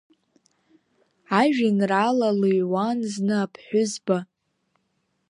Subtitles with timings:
[1.41, 4.17] Ажәеинраала лыҩуан зны аԥҳәызба.